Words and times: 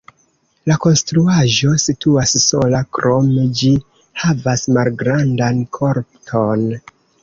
La 0.69 0.77
konstruaĵo 0.85 1.73
situas 1.83 2.33
sola, 2.47 2.81
krome 2.99 3.47
ĝi 3.63 3.73
havas 4.25 4.69
malgrandan 4.83 5.67
korton. 5.81 6.71